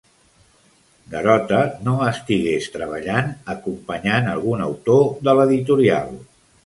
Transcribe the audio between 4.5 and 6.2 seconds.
autor de l'editorial.